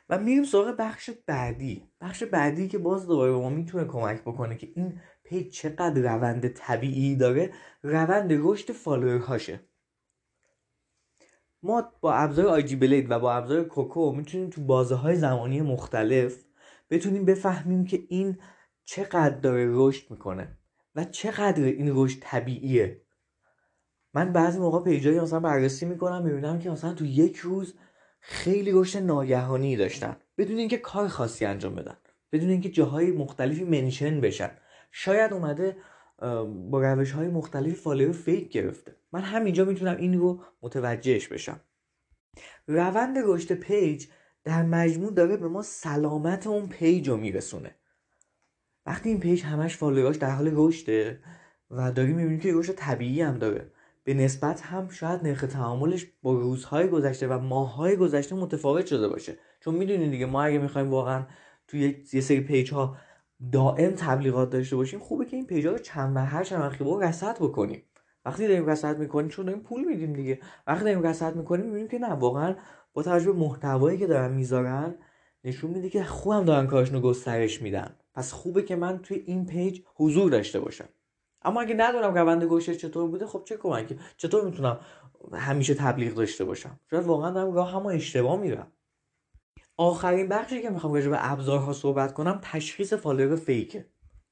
و 0.09 0.19
میریم 0.19 0.43
سراغ 0.43 0.75
بخش 0.79 1.09
بعدی. 1.25 1.87
بخش 2.01 2.23
بعدی 2.23 2.67
که 2.67 2.77
باز 2.77 3.07
دوباره 3.07 3.31
به 3.31 3.37
ما 3.37 3.49
می‌تونه 3.49 3.85
کمک 3.85 4.21
بکنه 4.21 4.57
که 4.57 4.69
این 4.75 4.99
پیج 5.29 5.53
چقدر 5.53 6.01
روند 6.13 6.47
طبیعی 6.47 7.15
داره 7.15 7.53
روند 7.83 8.27
رشد 8.31 8.71
فالوورهاشه. 8.71 9.59
ما 11.63 11.93
با 12.01 12.13
ابزار 12.13 12.47
IG 12.47 12.75
Blade 12.75 13.11
و 13.11 13.19
با 13.19 13.33
ابزار 13.33 13.63
کوکو 13.63 14.11
می‌تونیم 14.11 14.49
تو 14.49 14.61
بازه 14.61 14.95
های 14.95 15.15
زمانی 15.15 15.61
مختلف 15.61 16.43
بتونیم 16.89 17.25
بفهمیم 17.25 17.85
که 17.85 18.03
این 18.09 18.37
چقدر 18.85 19.39
داره 19.39 19.67
رشد 19.69 20.11
می‌کنه 20.11 20.57
و 20.95 21.03
چقدر 21.03 21.63
این 21.63 21.91
رشد 21.95 22.17
طبیعیه. 22.21 23.01
من 24.13 24.33
بعضی 24.33 24.59
موقع 24.59 24.83
پیجایی 24.83 25.19
مثلا 25.19 25.39
بررسی 25.39 25.85
می‌کنم 25.85 26.23
می‌بینم 26.23 26.59
که 26.59 26.69
مثلا 26.69 26.93
تو 26.93 27.05
یک 27.05 27.37
روز 27.37 27.73
خیلی 28.19 28.71
رشد 28.71 28.99
ناگهانی 28.99 29.75
داشتن. 29.75 30.17
بدون 30.37 30.57
اینکه 30.57 30.77
کار 30.77 31.07
خاصی 31.07 31.45
انجام 31.45 31.75
بدن. 31.75 31.97
بدون 32.31 32.49
اینکه 32.49 32.69
جاهای 32.69 33.11
مختلفی 33.11 33.63
mention 33.63 34.21
بشن. 34.21 34.51
شاید 34.91 35.33
اومده 35.33 35.77
با 36.69 36.81
روش 36.81 37.11
های 37.11 37.27
مختلفی 37.27 37.75
فالوور 37.75 38.11
fake 38.11 38.51
گرفته. 38.51 38.95
من 39.11 39.21
همینجا 39.21 39.65
می‌تونم 39.65 39.97
این 39.97 40.19
رو 40.19 40.43
متوجهش 40.61 41.27
بشم. 41.27 41.59
روند 42.67 43.17
رشد 43.23 43.53
پیج 43.53 44.07
در 44.43 44.63
مجموع 44.63 45.13
داره 45.13 45.37
به 45.37 45.47
ما 45.47 45.61
سلامت 45.61 46.47
اون 46.47 46.69
پیج 46.69 47.09
رو 47.09 47.17
میرسونه. 47.17 47.75
وقتی 48.85 49.09
این 49.09 49.19
پیج 49.19 49.43
همش 49.43 49.77
فالووراش 49.77 50.15
در 50.15 50.29
حال 50.29 50.51
رشده 50.53 51.19
و 51.71 51.91
داریم 51.91 52.15
می‌بینیم 52.15 52.39
که 52.39 52.53
رشد 52.53 52.73
طبیعی 52.73 53.21
هم 53.21 53.37
داره. 53.37 53.71
به 54.03 54.13
نسبت 54.13 54.61
هم 54.61 54.89
شاید 54.89 55.23
نرخ 55.23 55.41
تعاملش 55.41 56.05
با 56.21 56.33
روزهای 56.33 56.87
گذشته 56.87 57.27
و 57.27 57.39
ماههای 57.39 57.95
گذشته 57.95 58.35
متفاوت 58.35 58.85
شده 58.85 59.07
باشه. 59.07 59.37
چون 59.59 59.75
می‌دونید 59.75 60.11
دیگه 60.11 60.25
ما 60.25 60.43
اگه 60.43 60.57
می‌خوایم 60.57 60.89
واقعا 60.89 61.25
توی 61.67 62.05
یه 62.13 62.21
سری 62.21 62.41
پیج 62.41 62.73
ها 62.73 62.97
دائم 63.51 63.91
تبلیغات 63.91 64.49
داشته 64.49 64.75
باشیم 64.75 64.99
خوبه 64.99 65.25
که 65.25 65.35
این 65.35 65.45
پیج 65.45 65.65
ها 65.65 65.71
رو 65.71 65.77
چند 65.77 66.15
و 66.15 66.19
هر 66.19 66.43
چند 66.43 66.61
وقتی 66.61 66.85
رصد 67.01 67.35
بکنیم. 67.35 67.83
وقتی 68.25 68.47
داریم 68.47 68.65
رصد 68.65 68.99
می‌کنیم 68.99 69.29
چون 69.29 69.45
داریم 69.45 69.61
پول 69.61 69.83
میدیم 69.83 70.13
دیگه. 70.13 70.39
وقتی 70.67 70.83
داریم 70.83 71.01
رصد 71.01 71.35
می‌کنیم 71.35 71.65
می‌بینیم 71.65 71.87
که 71.87 71.99
نه 71.99 72.09
واقعا 72.09 72.55
با 72.93 73.03
توجه 73.03 73.31
به 73.31 73.39
محتوایی 73.39 73.97
که 73.97 74.07
دارن 74.07 74.31
می‌ذارن 74.31 74.95
نشون 75.43 75.71
میده 75.71 75.89
که 75.89 76.03
خوبم 76.03 76.45
دارن 76.45 76.67
کارشون 76.67 76.95
رو 76.95 77.01
گسترش 77.01 77.61
میدن. 77.61 77.95
پس 78.13 78.31
خوبه 78.31 78.63
که 78.63 78.75
من 78.75 78.99
توی 78.99 79.23
این 79.25 79.45
پیج 79.45 79.81
حضور 79.95 80.31
داشته 80.31 80.59
باشم. 80.59 80.89
اما 81.41 81.61
اگه 81.61 81.75
ندونم 81.77 82.13
روند 82.13 82.43
رشدش 82.43 82.75
چطور 82.75 83.07
بوده 83.07 83.25
خب 83.25 83.43
چه 83.45 83.57
کمکی؟ 83.57 83.99
چطور 84.17 84.45
می‌تونم 84.45 84.79
همیشه 85.33 85.73
تبلیغ 85.73 86.13
داشته 86.13 86.45
باشم؟ 86.45 86.79
شاید 86.89 87.05
واقعا 87.05 87.31
دارم 87.31 87.53
راهم 87.53 87.85
اشتباه 87.85 88.39
میرم. 88.39 88.71
آخرین 89.81 90.27
بخشی 90.27 90.61
که 90.61 90.69
می‌خوام 90.69 90.93
راجع 90.93 91.09
به 91.09 91.31
ابزارها 91.31 91.73
صحبت 91.73 92.13
کنم 92.13 92.39
تشخیص 92.43 92.93
فالوور 92.93 93.35
fake 93.35 93.75
ه 93.75 93.85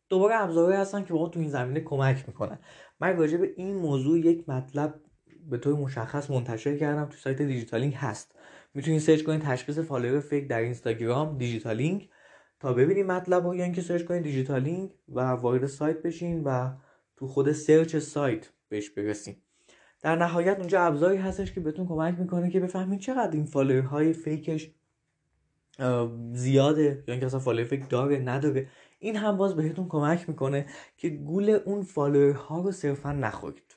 دوباره 0.09 0.35
ابزارهایی 0.35 0.77
هستن 0.77 1.03
که 1.03 1.13
ما 1.13 1.29
تو 1.29 1.39
این 1.39 1.49
زمینه 1.49 1.79
کمک 1.79 2.23
می‌کنن. 2.27 2.59
من 2.99 3.17
راجع 3.17 3.37
به 3.37 3.53
این 3.57 3.75
موضوع 3.75 4.19
یک 4.19 4.49
مطلب 4.49 5.01
به 5.49 5.57
طور 5.57 5.73
مشخص 5.75 6.29
منتشر 6.29 6.77
کردم 6.77 7.05
تو 7.05 7.17
سایت 7.17 7.41
دیجیتالینگ 7.41 7.93
هست. 7.93 8.35
می‌تونید 8.73 8.99
search 8.99 9.23
کنید 9.23 9.41
تشخیص 9.41 9.79
فالوور 9.79 10.19
fake 10.19 10.47
در 10.47 10.59
اینستاگرام 10.59 11.37
دیجیتالینگ 11.37 12.09
تا 12.59 12.73
ببینید 12.73 13.05
مطلب 13.05 13.47
رو 13.47 13.55
یا 13.55 13.63
اینکه 13.63 13.81
search 13.81 14.03
کنید 14.03 14.23
دیجیتالینگ 14.23 14.93
و 15.09 15.19
وارد 15.19 15.65
سایت 15.65 16.01
بشین 16.01 16.43
و 16.43 16.69
تو 17.17 17.27
خود 17.27 17.51
search 17.51 17.95
سایت 17.95 18.49
بهش 18.69 18.89
برسین. 18.89 19.35
در 20.01 20.15
نهایت 20.15 20.57
اونجا 20.57 20.81
ابزاری 20.81 21.17
هستش 21.17 21.53
که 21.53 21.59
بهتون 21.59 21.87
کمک 21.87 22.19
می‌کنه 22.19 22.49
که 22.49 22.59
بفهمید 22.59 22.99
چقدر 22.99 23.31
این 23.31 23.45
فالوورهای 23.45 24.13
fake 24.13 24.52
ش 24.52 24.71
زیاده 26.33 27.03
یا 27.07 27.13
اینکه 27.13 27.25
اصلا 27.25 27.39
فالوور 27.39 27.67
fake 27.67 27.89
داره 27.89 28.17
نداره. 28.17 28.67
این 28.99 29.15
هم 29.15 29.37
باز 29.37 29.55
بهتون 29.55 29.87
کمک 29.87 30.29
می‌کنه 30.29 30.65
که 30.97 31.09
گول 31.09 31.49
اون 31.65 31.83
فالوورها 31.83 32.61
رو 32.61 32.71
صرفا 32.71 33.11
نخورید. 33.11 33.75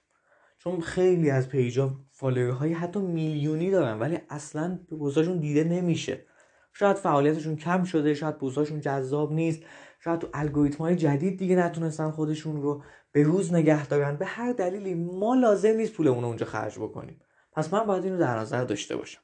چون 0.59 0.81
خیلی 0.81 1.31
از 1.31 1.49
پیجا 1.49 1.97
فالوورهای 2.11 2.73
حتی 2.73 3.01
میلیونی 3.01 3.71
دارن 3.71 3.99
ولی 3.99 4.19
اصلا 4.31 4.81
به 4.91 4.97
پستاشون 4.97 5.39
دیده 5.39 5.65
نمیشه. 5.65 6.25
شاید 6.73 6.97
فعالیتشون 6.97 7.57
کم 7.57 7.85
شده 7.85 8.15
شاید 8.15 8.39
پستاشون 8.39 8.81
جذاب 8.81 9.33
نیست 9.33 9.63
شاید 10.05 10.21
تو 10.21 10.29
الگوریتم 10.35 10.79
های 10.79 10.97
جدید 10.97 11.39
دیگه 11.39 11.57
نتونستن 11.57 12.11
خودشون 12.11 12.63
رو 12.63 12.83
به 13.13 13.23
روز 13.23 13.53
نگه 13.53 13.87
دارن. 13.87 14.17
به 14.17 14.27
هر 14.27 14.53
دلیلی 14.53 14.95
ما 14.95 15.35
لازم 15.35 15.77
نیست 15.77 15.93
پولمون 15.93 16.23
رو 16.23 16.29
اونجا 16.29 16.47
خرج 16.47 16.79
بکنیم. 16.79 17.21
پس 17.53 17.73
من 17.73 17.87
باید 17.87 18.05
اینو 18.05 18.19
در 18.19 18.39
نظر 18.39 18.65
داشته 18.65 18.97
باشم. 18.97 19.21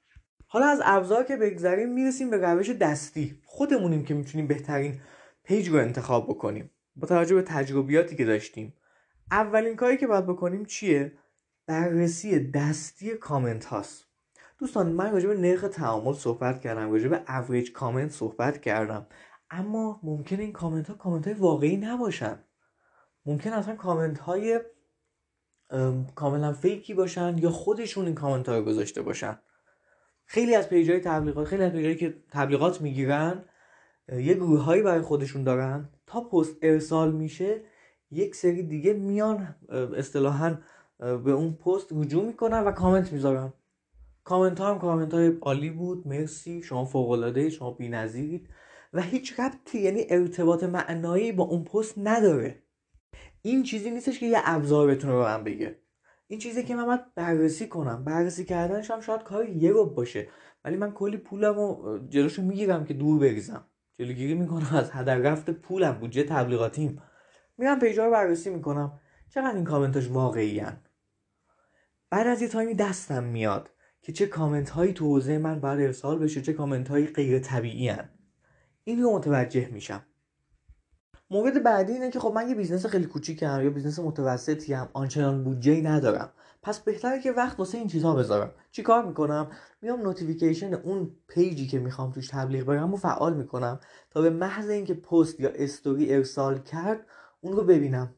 حالا 0.47 0.67
از 0.67 0.81
ابزار 0.85 1.25
که 1.25 1.37
بگذریم 1.37 1.93
می‌رسیم 1.93 2.31
به 2.31 2.37
روش 2.37 2.71
دستی. 2.71 3.41
خودمونیم 3.45 4.05
که 4.05 4.15
می‌تونیم 4.15 4.47
بهترین 4.47 5.01
پیج 5.45 5.69
رو 5.69 5.77
انتخاب 5.77 6.29
بکنیم. 6.29 6.71
با 6.97 7.07
توجه 7.07 7.35
به 7.35 7.43
تجربیاتی 7.43 8.17
که 8.17 8.25
داشتیم. 8.25 8.75
اولین 9.31 9.77
کاری 9.77 9.97
که 9.97 10.07
باید 10.07 10.27
بکنیم 10.27 10.65
چیه؟ 10.65 11.13
بررسی 11.67 12.51
دستی 12.51 13.15
کامنت 13.15 13.65
هاست. 13.65 14.07
دوستان 14.59 14.93
من 14.93 15.13
راجع 15.13 15.29
به 15.29 15.37
نرخ 15.37 15.69
تعامل 15.69 16.13
صحبت 16.13 16.61
کردم 16.61 16.93
راجع 16.93 17.09
به 17.09 17.23
اوریج 17.29 17.73
کامنت 17.73 18.11
صحبت 18.11 18.61
کردم. 18.61 19.07
اما 19.51 20.01
ممکن 20.03 20.41
این 20.41 20.53
کامنت 20.53 20.89
ها 20.89 20.95
کامنت 20.95 21.25
های 21.25 21.35
واقعی 21.35 21.77
نباشن. 21.77 22.39
ممکن 23.27 23.51
اصلا 23.51 23.77
کامنت 23.77 24.19
های 24.19 24.61
کاملا 26.15 26.53
fake 26.53 26.86
ی 26.86 26.95
باشن 26.95 27.39
یا 27.39 27.51
خودشون 27.51 28.07
این 28.07 28.15
کامنت 28.15 28.49
ها 28.49 28.59
رو 28.59 28.65
گذاشته 28.65 29.03
باشن. 29.03 29.39
خیلی 30.27 30.55
از 30.55 30.69
پیج 30.69 30.91
های 30.91 31.01
تبلیغات 31.01 31.47
خیلی 31.47 31.63
از 31.63 31.73
پیج 31.73 31.99
که 31.99 32.15
تبلیغات 32.31 32.81
می‌گیرن 32.81 33.45
یه 34.13 34.35
گروه 34.35 34.61
هایی 34.61 34.83
برای 34.83 35.01
خودشون 35.01 35.45
دارن. 35.45 35.89
تا 36.07 36.21
پست 36.21 36.57
ارسال 36.63 37.13
میشه 37.13 37.61
یک 38.11 38.35
سری 38.35 38.63
دیگه 38.63 38.93
میان 38.93 39.55
اصطلاحا 39.97 40.59
به 40.99 41.33
اون 41.33 41.53
پست 41.53 41.87
رجوع 41.91 42.25
می‌کنن 42.25 42.61
و 42.61 42.71
کامنت 42.73 43.13
می‌ذارن. 43.13 43.53
کامنت 44.25 44.61
ها 44.61 44.71
هم 44.71 44.79
کامنت 44.79 45.15
های 45.15 45.33
عالی 45.41 45.71
بود. 45.71 46.07
مرسی. 46.09 46.63
شما 46.63 46.85
فوق 46.85 47.11
العاده 47.11 47.51
شما 47.51 47.71
بی‌نظیرید. 47.71 48.49
و 48.93 49.03
هیچ 49.03 49.41
ربطی 49.41 49.79
یعنی 49.79 50.07
ارتباط 50.11 50.65
معنایی 50.65 51.33
با 51.33 51.45
اون 51.45 51.65
پست 51.65 51.95
نداره. 51.99 52.63
این 53.43 53.63
چیزی 53.63 53.91
نیستش 53.91 54.21
که 54.21 54.27
یه 54.27 54.39
ابزار 54.45 54.89
بتونه 54.89 55.13
به 55.13 55.19
من 55.19 55.45
بگه. 55.45 55.79
این 56.27 56.39
چیزی 56.39 56.65
که 56.65 56.75
من 56.75 56.87
باید 56.87 57.15
بررسی 57.15 57.69
کنم. 57.69 58.05
بررسی 58.05 58.45
کردنش 58.45 58.91
هم 58.91 59.01
شاید 59.01 59.23
کار 59.23 59.49
یه 59.49 59.71
رو 59.71 59.87
باشه. 59.87 60.29
ولی 60.65 60.77
من 60.77 60.93
کلی 60.93 61.17
پولم 61.17 61.59
و 61.59 61.99
جلوشو 62.09 62.43
می‌گیرم 62.43 62.85
که 62.85 62.95
دور 62.95 63.19
بریزم. 63.19 63.65
جلوگیری 63.95 64.35
می‌کنم 64.35 64.71
از 64.75 64.91
هدر 64.91 65.19
رفت 65.19 65.51
پولم 65.51 65.93
بودجه 65.93 66.23
تبلیغاتیم. 66.23 67.03
میرم 67.59 67.79
پیجا 67.79 68.05
رو 68.07 68.13
بررسی 68.13 68.51
می‌کنم. 68.51 69.01
چقدر 69.31 69.55
این 69.55 69.65
کامنتاش 69.65 70.09
واقعی 70.11 70.59
هن. 70.59 70.81
بعد 72.11 72.27
از 72.27 72.43
یه 72.43 72.49
تایمی 72.49 72.75
دستم 72.75 73.25
میاد 73.25 73.71
که 74.03 74.13
چه 74.13 74.27
کامنت 74.27 74.71
هایی 74.71 74.93
تو 74.93 75.05
حوزه 75.05 75.39
من 75.39 75.61
باید 75.61 75.81
ارسال 75.81 76.19
بشه 76.19 76.43
چه 76.43 76.53
کامنت 76.53 76.89
هایی 76.89 77.07
غیر 77.07 77.39
طبیعی 77.39 77.89
هن. 77.89 78.09
این 78.85 79.03
رو 79.03 79.17
متوجه 79.17 79.69
میشم. 79.69 80.07
مورد 81.31 81.63
بعدی 81.63 81.93
اینه 81.93 82.11
که 82.11 82.21
خب 82.21 82.33
من 82.35 82.49
یه 82.49 82.55
business 82.55 82.87
خیلی 82.87 83.07
کوچیکم 83.07 83.65
یا 83.65 83.71
business 83.71 83.99
متوسطی 83.99 84.75
هم 84.75 84.89
آنچنان 84.93 85.45
بودجه 85.45 85.81
ندارم. 85.81 86.33
پس 86.63 86.81
بهتره 86.81 87.21
که 87.21 87.33
وقت 87.33 87.59
واسه 87.59 87.79
این 87.79 87.89
چیزها 87.89 88.15
بذارم. 88.15 88.53
چیکار 88.71 89.07
می‌کنم؟ 89.07 89.51
میام 89.83 90.01
notification 90.01 90.75
اون 90.75 91.17
پیجی 91.29 91.67
که 91.67 91.79
می‌خوام 91.79 92.13
توش 92.13 92.29
تبلیغ 92.29 92.65
برم 92.65 92.95
رو 92.95 92.97
فعال 92.97 93.37
می‌کنم 93.37 93.81
تا 94.11 94.23
به 94.23 94.31
محض 94.31 94.69
اینکه 94.69 94.95
پست 94.95 95.41
یا 95.41 95.51
استوری 95.55 96.15
ارسال 96.15 96.59
کرد 96.59 97.07
اون 97.41 97.57
رو 97.57 97.65
ببینم. 97.65 98.15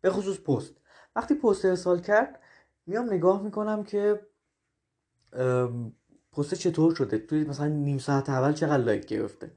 به 0.00 0.10
خصوص 0.10 0.40
پست. 0.40 0.74
وقتی 1.16 1.34
پست 1.34 1.64
ارسال 1.64 2.00
کرد 2.00 2.40
میام 2.86 3.06
نگاه 3.06 3.42
می‌کنم 3.42 3.84
که 3.84 4.20
پست 6.32 6.54
چطور 6.54 6.94
شده؟ 6.94 7.18
توی 7.18 7.44
مثلا 7.44 7.68
نیم 7.68 7.98
ساعت 7.98 8.28
اول 8.28 8.52
چقدر 8.52 8.84
لایک 8.84 9.06
گرفته؟ 9.06 9.50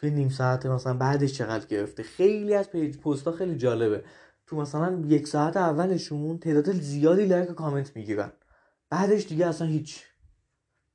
توی 0.00 0.10
نیم 0.10 0.28
ساعت 0.28 0.66
مثلا 0.66 0.94
بعدش 0.94 1.32
چقدر 1.32 1.66
گرفته. 1.66 2.02
خیلی 2.02 2.54
از 2.54 2.70
پیج 2.70 2.98
پست 2.98 3.30
خیلی 3.30 3.56
جالبه. 3.56 4.04
تو 4.46 4.56
مثلا 4.56 5.02
یک 5.06 5.28
ساعت 5.28 5.56
اولشون 5.56 6.38
تعداد 6.38 6.72
زیادی 6.72 7.26
لایک 7.26 7.50
و 7.50 7.54
کامنت 7.54 7.96
می‌گیرن. 7.96 8.32
بعدش 8.90 9.26
دیگه 9.26 9.46
اصلا 9.46 9.66
هیچ. 9.66 10.04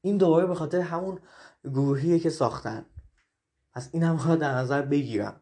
این 0.02 0.18
دوباره 0.18 0.46
به 0.46 0.56
خاطر 0.56 0.80
همون 0.80 1.20
گروهیه 1.64 2.20
که 2.20 2.30
ساختن. 2.30 2.86
پس 3.74 3.90
این 3.94 4.04
هم 4.04 4.36
در 4.36 4.56
نظر 4.56 4.82
بگیرم. 4.82 5.42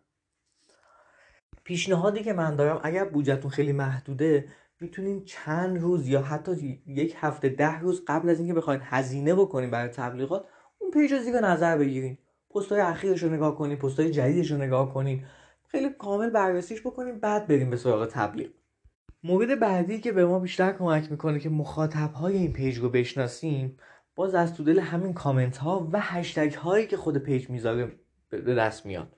پیشنهادی 1.64 2.24
که 2.24 2.34
من 2.34 2.56
دارم 2.56 2.80
اگر 2.84 3.06
بودجهتون 3.06 3.52
خیلی 3.52 3.72
محدوده 3.72 4.48
می‌تونین 4.80 5.26
چند 5.26 5.78
روز 5.78 6.08
یا 6.08 6.22
حتی 6.22 6.82
یک 6.88 7.16
هفته 7.20 7.50
ده 7.50 7.80
روز 7.80 8.04
قبل 8.08 8.30
از 8.30 8.40
اینکه 8.40 8.54
بخواید 8.54 8.82
هزینه 8.84 9.36
بکنین 9.36 9.72
برای 9.72 9.90
تبلیغات 9.90 10.46
اون 10.78 10.92
پیج 10.92 11.14
رو 11.14 11.20
زیر 11.20 11.40
نظر 11.40 11.78
بگیرین. 11.78 12.18
پست 12.56 12.72
های 12.72 12.82
اخیرش 12.82 13.24
رو 13.24 13.30
نگاه 13.30 13.58
کنین 13.58 13.78
پست 13.78 14.00
های 14.00 14.12
جدیدش 14.12 14.52
رو 14.52 14.58
نگاه 14.58 14.94
کنین 14.94 15.24
خیلی 15.68 15.90
کامل 15.90 16.30
بررسیش 16.30 16.82
بکنیم 16.82 17.20
بعد 17.20 17.48
بریم 17.48 17.70
به 17.70 17.78
سراغ 17.78 18.06
تبلیغ. 18.06 18.50
مورد 19.24 19.60
بعدی 19.60 20.00
که 20.00 20.12
به 20.12 20.26
ما 20.26 20.40
بیشتر 20.40 20.72
کمک 20.72 21.12
می‌کنه 21.12 21.40
که 21.40 21.50
مخاطب 21.50 22.14
های 22.14 22.38
این 22.38 22.54
پیج 22.54 22.78
رو 22.78 22.90
بشناسیم 22.90 23.78
باز 24.16 24.36
از 24.36 24.56
تو 24.56 24.64
دل 24.64 24.80
همین 24.80 25.14
کامنت 25.14 25.58
ها 25.58 25.90
و 25.92 26.00
هشتگ 26.00 26.54
هایی 26.54 26.88
که 26.88 26.98
خود 26.98 27.18
پیج 27.18 27.50
می‌ذاره 27.50 27.92
به 28.30 28.56
دست 28.56 28.86
میاد. 28.86 29.16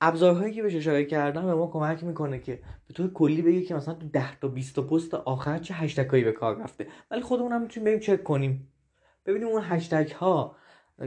ابزارهایی 0.00 0.54
که 0.54 0.62
بهش 0.62 0.74
اشاره 0.74 1.04
کردم 1.04 1.46
به 1.46 1.54
ما 1.54 1.66
کمک 1.66 2.04
می‌کنه 2.04 2.38
که 2.38 2.62
به 2.88 2.94
طور 2.94 3.12
کلی 3.12 3.42
بگه 3.42 3.62
که 3.62 3.74
مثلا 3.74 3.94
تو 3.94 4.08
10 4.08 4.40
تا 4.40 4.48
20 4.48 4.74
تا 4.74 4.82
پست 4.82 5.14
آخر 5.14 5.58
چه 5.58 5.74
هشتگایی 5.74 6.24
به 6.24 6.32
کار 6.32 6.62
رفته. 6.62 6.86
ولی 7.10 7.22
خودمون 7.22 7.52
هم 7.52 7.62
می‌تونیم 7.62 7.84
بریم 7.84 8.00
چک 8.00 8.24
کنیم. 8.24 8.72
ببینیم 9.26 9.48
اون 9.48 9.62
هشتگ 9.64 10.10
ها 10.10 10.56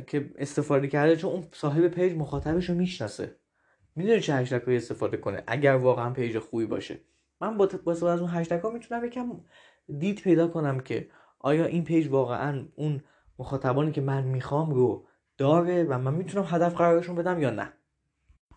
که 0.01 0.29
استفاده 0.38 0.88
کرده 0.88 1.15
چون 1.15 1.31
اون 1.31 1.43
صاحب 1.51 1.88
پیج 1.88 2.13
مخاطبش 2.13 2.69
رو 2.69 2.75
می‌شناسه. 2.75 3.35
می‌دونه 3.95 4.19
چه 4.19 4.33
هشتگایی 4.33 4.77
استفاده 4.77 5.17
کنه 5.17 5.43
اگر 5.47 5.75
واقعا 5.75 6.09
پیج 6.13 6.39
خوبی 6.39 6.65
باشه. 6.65 7.00
من 7.41 7.57
با 7.57 7.65
استفاده 7.65 8.09
از 8.09 8.21
اون 8.21 8.29
هشتگ 8.29 8.59
ها 8.62 8.69
می‌تونم 8.69 9.05
یکم 9.05 9.31
دید 10.00 10.21
پیدا 10.21 10.47
کنم 10.47 10.79
که 10.79 11.09
آیا 11.39 11.65
این 11.65 11.83
پیج 11.83 12.07
واقعا 12.07 12.65
اون 12.75 13.01
مخاطبانی 13.39 13.91
که 13.91 14.01
من 14.01 14.23
می‌خوام 14.23 14.71
رو 14.71 15.07
داره 15.38 15.83
و 15.83 15.97
من 15.97 16.13
می‌تونم 16.13 16.45
هدف 16.50 16.75
قرارشون 16.75 17.15
بدم 17.15 17.41
یا 17.41 17.50
نه. 17.50 17.73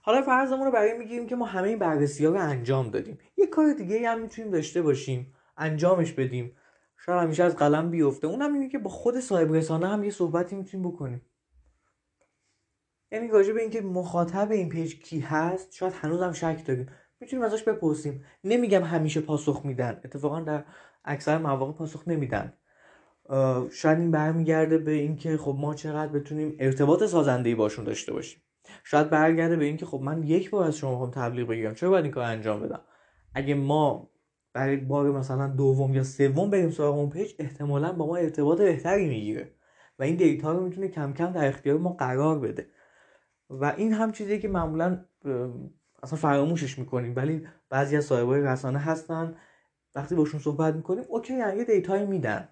حالا 0.03 0.23
فرضمون 0.23 0.67
رو 0.67 0.73
برای 0.73 0.99
می‌گیریم 0.99 1.27
که 1.27 1.37
ما 1.37 1.47
همه 1.47 1.69
این 1.69 1.79
بررسی 1.79 2.27
ها 2.27 2.33
رو 2.33 2.41
انجام 2.41 2.91
دادیم. 2.91 3.19
یه 3.37 3.47
کار 3.47 3.73
دیگه 3.73 4.09
هم 4.09 4.21
می‌تونیم 4.21 4.51
داشته 4.51 4.83
باشیم 4.83 5.35
انجامش 5.57 6.13
بدیم. 6.13 6.57
شاید 7.05 7.23
همیشه 7.23 7.45
از 7.45 7.57
قلم 7.57 7.91
بیفته. 7.91 8.27
اونم 8.27 8.55
اینه 8.55 8.69
که 8.69 8.79
با 8.79 8.91
خود 8.91 9.21
صاحب 9.21 9.53
رسانه 9.53 9.89
هم 9.89 10.05
یه 10.05 10.11
صحبتی 10.11 10.57
می‌تونیم 10.57 10.89
بکنیم. 10.89 11.23
یعنی 13.13 13.29
راجع 13.29 13.53
به 13.53 13.61
اینکه 13.61 13.81
مخاطب 13.81 14.51
این 14.51 14.69
پیج 14.69 15.01
کی 15.03 15.21
هست 15.21 15.75
شاید 15.75 15.93
هنوزم 15.93 16.33
شک 16.33 16.65
داریم. 16.67 16.87
می‌تونیم 17.21 17.45
ازش 17.45 17.63
بپرسیم. 17.63 18.25
نمیگم 18.45 18.85
همیشه 18.85 19.21
پاسخ 19.21 19.61
میدن. 19.65 20.01
اتفاقا 20.05 20.41
در 20.41 20.65
اکثر 21.05 21.39
مواقع 21.39 21.73
پاسخ 21.73 22.09
نمیدن. 22.09 22.53
شاید 23.73 23.99
این 23.99 24.11
برمیگرده 24.11 24.79
به 24.79 24.91
اینکه 24.91 25.37
خب 25.37 25.57
ما 25.59 25.75
چقدر 25.75 26.13
بتونیم 26.13 26.57
ارتباط 26.61 27.05
سازنده 27.05 27.55
باشون 27.55 27.85
داشته 27.85 28.13
باشیم. 28.13 28.43
شاید 28.85 29.11
برگرده 29.11 29.57
به 29.57 29.65
اینکه 29.65 29.87
خب 29.87 30.01
من 30.01 30.23
یک 30.23 30.51
بار 30.51 30.65
از 30.65 30.77
شما 30.77 31.05
هم 31.05 31.11
تبلیغ 31.11 31.49
بگیرم. 31.49 31.75
چرا 31.75 31.91
باید 31.91 32.05
این 32.05 32.15
کار 32.15 32.25
انجام 32.25 32.61
بدم؟ 32.61 32.81
اگه 33.35 33.55
ما 33.55 34.11
برای 34.57 34.77
بار 34.77 35.11
مثلا 35.11 35.47
دوم 35.47 35.95
یا 35.95 36.05
سوم 36.05 36.51
بریم 36.51 36.71
سراغ 36.71 36.99
اون 36.99 37.11
پیج 37.11 37.33
احتمالا 37.39 37.93
با 37.93 38.07
ما 38.07 38.17
ارتباط 38.17 38.59
بهتری 38.59 39.09
می‌گیره 39.09 39.51
و 39.99 40.03
این 40.03 40.17
data 40.17 40.53
رو 40.53 40.61
می‌تونه 40.61 40.89
کم 40.89 41.13
کم 41.13 41.33
در 41.33 41.49
اختیار 41.49 41.79
ما 41.79 41.93
قرار 41.93 42.39
بده. 42.39 42.67
و 43.51 43.75
این 43.77 43.93
هم 43.93 44.13
چیزی 44.13 44.39
که 44.39 44.49
معمولا 44.49 45.05
اصلا 46.03 46.19
فراموشش 46.19 46.79
می‌کنیم. 46.79 47.17
ولی 47.17 47.47
بعضی 47.71 47.97
از 47.97 48.05
صاحبای 48.05 48.41
رسانه 48.41 48.79
هستن. 48.79 49.35
وقتی 49.95 50.15
باشون 50.15 50.41
صحبت 50.41 50.75
می‌کنیم 50.75 51.05
okay 51.09 51.35
یه 51.35 51.65
data 51.65 51.93
یی 51.93 52.07
میدن. 52.07 52.49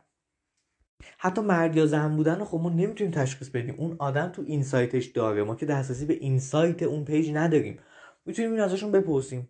حتی 1.19 1.41
مرد 1.41 1.77
یا 1.77 1.87
زن 1.87 2.17
بودن 2.17 2.45
خب 2.45 2.59
ما 2.59 2.71
نمی‌تونیم 2.71 3.13
تشخیص 3.13 3.49
بدیم. 3.49 3.75
اون 3.79 3.97
آدم 3.99 4.29
تو 4.29 4.43
insight 4.47 4.93
ش 4.93 5.07
داره. 5.07 5.43
ما 5.45 5.55
که 5.55 5.67
دسترسی 5.67 6.07
به 6.07 6.15
insight 6.15 6.83
اون 6.83 7.05
پیج 7.05 7.31
نداریم. 7.35 7.79
می‌تونیم 8.27 8.51
این 8.53 8.61
ازشون 8.61 8.93
بپرسیم. 8.93 9.49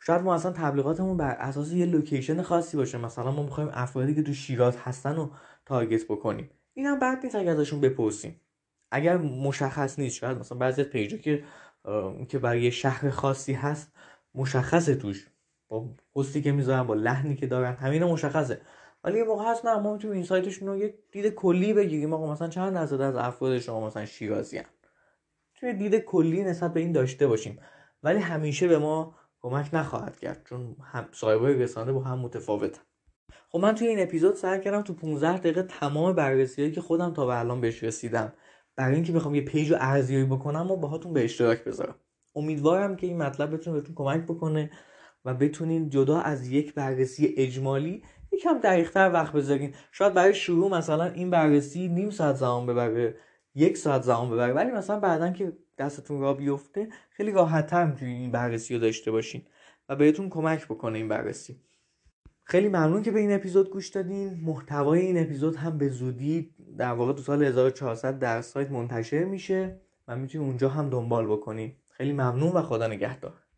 شاید 0.00 0.22
ما 0.22 0.34
اصلا 0.34 0.52
تبلیغاتمون 0.52 1.16
بر 1.16 1.30
اساس 1.30 1.72
یه 1.72 1.86
location 1.86 2.42
خاصی 2.42 2.76
باشه. 2.76 2.98
مثلا 2.98 3.30
ما 3.30 3.42
می‌خوایم 3.42 3.70
افرادی 3.72 4.14
که 4.14 4.22
تو 4.22 4.32
شیراز 4.32 4.76
هستن 4.76 5.16
رو 5.16 5.30
target 5.66 6.04
بکنیم. 6.04 6.50
این 6.74 6.86
هم 6.86 6.98
بد 6.98 7.24
نیست 7.24 7.34
اگر 7.34 7.50
ازشون 7.50 7.80
بپرسیم. 7.80 8.40
اگر 8.90 9.16
مشخص 9.16 9.98
نیست 9.98 10.16
شاید 10.16 10.38
مثلا 10.38 10.58
بعضی 10.58 10.84
پیجا 10.84 11.16
که 11.16 11.44
که 12.28 12.38
برای 12.38 12.70
شهر 12.70 13.10
خاصی 13.10 13.52
هست 13.52 13.92
مشخصه 14.34 14.94
توش. 14.94 15.28
با 15.68 15.88
پستی 16.14 16.42
که 16.42 16.52
می‌ذارن 16.52 16.82
با 16.82 16.94
لحنی 16.94 17.36
که 17.36 17.46
دارن 17.46 17.72
همین 17.72 18.04
مشخصه. 18.04 18.60
ولی 19.04 19.18
یه 19.18 19.24
موقع 19.24 19.50
هست 19.50 19.66
نه 19.66 19.78
ما 19.78 19.92
می‌تونیم 19.92 20.16
این 20.16 20.24
سایتشون 20.24 20.68
رو 20.68 20.76
یه 20.76 20.94
دید 21.12 21.34
کلی 21.34 21.72
بگیریم. 21.72 22.12
آقا 22.12 22.32
مثلا 22.32 22.48
چند 22.48 22.74
درصد 22.74 23.00
از 23.00 23.16
افراد 23.16 23.58
شما 23.58 23.86
مثلا 23.86 24.06
شیرازی 24.06 24.60
توی 25.54 25.74
دید 25.74 25.98
کلی 25.98 26.44
نسبت 26.44 26.74
به 26.74 26.80
این 26.80 26.92
داشته 26.92 27.26
باشیم. 27.26 27.58
ولی 28.02 28.18
همیشه 28.18 28.68
به 28.68 28.78
ما 28.78 29.14
کمک 29.42 29.70
نخواهد 29.72 30.18
کرد 30.18 30.46
چون 30.48 30.76
هم 30.82 31.08
صاحبای 31.12 31.54
رسانه 31.54 31.92
با 31.92 32.00
هم 32.00 32.18
متفاوتن. 32.18 32.82
خب 33.48 33.58
من 33.58 33.74
توی 33.74 33.88
این 33.88 34.02
اپیزود 34.02 34.34
سعی 34.34 34.60
کردم 34.60 34.82
تو 34.82 34.94
15 34.94 35.38
دقیقه 35.38 35.62
تمام 35.62 36.12
بررسی 36.12 36.72
که 36.72 36.80
خودم 36.80 37.12
تا 37.12 37.26
به 37.26 37.38
الان 37.38 37.60
بهش 37.60 37.82
رسیدم 37.82 38.32
برای 38.76 38.94
اینکه 38.94 39.12
بخوام 39.12 39.34
یه 39.34 39.40
پیج 39.40 39.70
رو 39.70 39.76
ارزیابی 39.80 40.24
بکنم 40.24 40.70
و 40.70 40.76
باهاتون 40.76 41.12
به 41.12 41.24
اشتراک 41.24 41.64
بذارم. 41.64 41.94
امیدوارم 42.34 42.96
که 42.96 43.06
این 43.06 43.18
مطلب 43.18 43.54
بتونه 43.54 43.76
بهتون 43.80 43.94
کمک 43.94 44.22
بکنه 44.22 44.70
و 45.24 45.34
بتونین 45.34 45.88
جدا 45.88 46.20
از 46.20 46.48
یک 46.48 46.74
بررسی 46.74 47.34
اجمالی 47.36 48.02
یکم 48.32 48.58
دقیقتر 48.58 49.10
وقت 49.12 49.32
بذارین. 49.32 49.74
شاید 49.92 50.14
برای 50.14 50.34
شروع 50.34 50.70
مثلا 50.70 51.04
این 51.04 51.30
بررسی 51.30 51.88
نیم 51.88 52.10
ساعت 52.10 52.36
زمان 52.36 52.66
ببره 52.66 53.16
یک 53.54 53.76
ساعت 53.76 54.02
زمان 54.02 54.30
ببره 54.30 54.52
ولی 54.52 54.70
مثلا 54.70 55.00
بعدا 55.00 55.30
که 55.30 55.52
دستتون 55.80 56.20
را 56.20 56.34
بیفته 56.34 56.88
خیلی 57.10 57.32
راحتتر 57.32 57.86
می‌تونین 57.86 58.16
این 58.16 58.30
بررسی 58.30 58.74
رو 58.74 58.80
داشته 58.80 59.10
باشین 59.10 59.42
و 59.88 59.96
بهتون 59.96 60.28
کمک 60.28 60.64
بکنه 60.64 60.98
این 60.98 61.08
بررسی. 61.08 61.60
خیلی 62.42 62.68
ممنون 62.68 63.02
که 63.02 63.10
به 63.10 63.20
این 63.20 63.32
اپیزود 63.32 63.70
گوش 63.70 63.88
دادین. 63.88 64.40
محتوای 64.42 65.00
این 65.00 65.18
اپیزود 65.18 65.56
هم 65.56 65.78
به 65.78 65.88
زودی 65.88 66.54
در 66.78 66.92
واقع 66.92 67.12
تو 67.12 67.22
سال 67.22 67.44
1400 67.44 68.18
در 68.18 68.40
سایت 68.40 68.70
منتشر 68.70 69.24
میشه. 69.24 69.80
و 70.08 70.16
می‌تونی 70.16 70.44
اونجا 70.44 70.68
هم 70.68 70.90
دنبال 70.90 71.26
بکنی 71.26 71.76
خیلی 71.90 72.12
ممنون 72.12 72.52
و 72.52 72.62
خدا 72.62 72.86
نگهدار. 72.86 73.42